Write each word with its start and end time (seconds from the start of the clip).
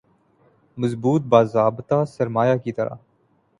مضبوط 0.77 1.21
باضابطہ 1.29 2.03
سرمایہ 2.07 2.57
کی 2.63 2.71
طرح 2.71 2.95